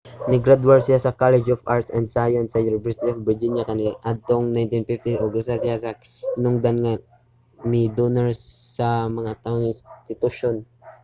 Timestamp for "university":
2.71-3.07